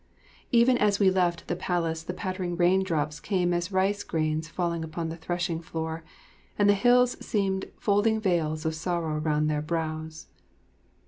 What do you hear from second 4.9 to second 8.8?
the threshing floor, and the hills seemed "folding veils of